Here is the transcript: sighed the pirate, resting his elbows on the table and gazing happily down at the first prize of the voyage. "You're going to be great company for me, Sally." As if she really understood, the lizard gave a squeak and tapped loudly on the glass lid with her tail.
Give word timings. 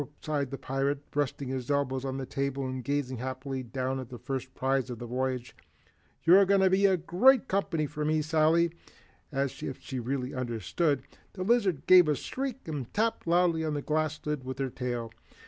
sighed 0.19 0.49
the 0.49 0.57
pirate, 0.57 0.97
resting 1.13 1.49
his 1.49 1.69
elbows 1.69 2.03
on 2.03 2.17
the 2.17 2.25
table 2.25 2.65
and 2.65 2.83
gazing 2.83 3.17
happily 3.17 3.61
down 3.61 3.99
at 3.99 4.09
the 4.09 4.17
first 4.17 4.51
prize 4.55 4.89
of 4.89 4.97
the 4.97 5.05
voyage. 5.05 5.55
"You're 6.23 6.43
going 6.47 6.61
to 6.61 6.71
be 6.71 6.87
great 6.97 7.47
company 7.47 7.85
for 7.85 8.03
me, 8.03 8.23
Sally." 8.23 8.71
As 9.31 9.61
if 9.61 9.79
she 9.79 9.99
really 9.99 10.33
understood, 10.33 11.03
the 11.33 11.43
lizard 11.43 11.85
gave 11.85 12.07
a 12.07 12.15
squeak 12.15 12.67
and 12.67 12.91
tapped 12.95 13.27
loudly 13.27 13.63
on 13.63 13.75
the 13.75 13.83
glass 13.83 14.19
lid 14.25 14.43
with 14.43 14.57
her 14.57 14.71
tail. 14.71 15.11